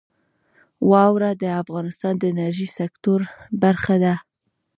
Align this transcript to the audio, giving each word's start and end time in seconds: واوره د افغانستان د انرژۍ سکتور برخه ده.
واوره 0.89 1.31
د 1.41 1.43
افغانستان 1.61 2.13
د 2.17 2.23
انرژۍ 2.31 2.67
سکتور 2.79 3.19
برخه 3.63 3.95
ده. 4.03 4.13